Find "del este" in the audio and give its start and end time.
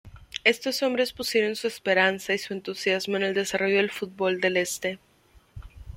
4.41-4.97